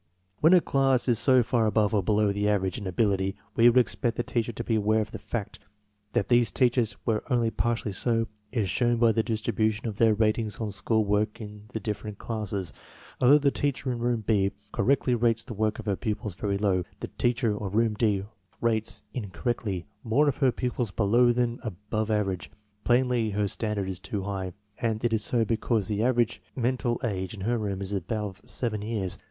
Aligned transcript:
When 0.39 0.55
a 0.55 0.61
class 0.61 1.07
is 1.07 1.19
so 1.19 1.43
far 1.43 1.67
above 1.67 1.93
or 1.93 2.01
below 2.01 2.31
the 2.33 2.49
average 2.49 2.79
in 2.79 2.87
ability 2.87 3.35
we 3.55 3.69
would 3.69 3.77
expect 3.77 4.17
the 4.17 4.23
teacher 4.23 4.51
to 4.51 4.63
be 4.63 4.73
aware 4.73 4.99
of 4.99 5.11
the 5.11 5.19
fact. 5.19 5.59
That 6.13 6.27
these 6.27 6.49
teachers 6.49 6.97
were 7.05 7.23
only 7.29 7.51
partially 7.51 7.91
so 7.91 8.25
is 8.51 8.67
shown 8.67 8.97
by 8.97 9.11
the 9.11 9.21
distribution 9.21 9.85
of 9.87 9.97
their 9.99 10.15
ratings 10.15 10.57
on 10.59 10.71
school 10.71 11.05
work 11.05 11.39
in 11.39 11.65
the 11.71 11.79
different 11.79 12.17
classes. 12.17 12.73
Although 13.21 13.37
the 13.37 13.51
teacher 13.51 13.91
in 13.91 13.99
room 13.99 14.21
B 14.25 14.53
correctly 14.71 15.13
rates 15.13 15.43
the 15.43 15.53
work 15.53 15.77
of 15.77 15.85
her 15.85 15.95
pupils 15.95 16.33
very 16.33 16.57
low, 16.57 16.83
the 16.99 17.09
teacher 17.19 17.55
of 17.61 17.75
room 17.75 17.93
D 17.93 18.23
rates 18.59 19.03
(incorrectly) 19.13 19.85
more 20.03 20.27
of 20.27 20.37
her 20.37 20.51
pupils 20.51 20.89
below 20.89 21.31
than 21.31 21.59
above 21.61 22.09
average. 22.09 22.49
Plainly 22.83 23.29
her 23.29 23.47
stand 23.47 23.77
ard 23.77 23.87
is 23.87 23.99
too 23.99 24.23
high, 24.23 24.53
and 24.79 25.05
it 25.05 25.13
is 25.13 25.23
so 25.23 25.45
because 25.45 25.89
the 25.89 26.01
average 26.01 26.41
menta 26.57 26.95
f 27.03 27.05
age 27.05 27.35
in 27.35 27.41
her 27.41 27.59
room 27.59 27.83
is 27.83 27.93
above 27.93 28.41
seven 28.43 28.81
years. 28.81 29.19